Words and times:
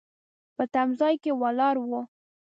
په 0.55 0.63
تم 0.73 0.89
ځای 0.99 1.15
کې 1.23 1.31
ولاړ 1.41 1.75
و. 1.89 1.91